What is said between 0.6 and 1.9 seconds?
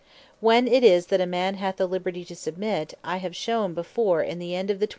it is that a man hath the